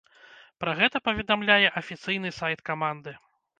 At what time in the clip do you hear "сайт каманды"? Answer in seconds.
2.41-3.11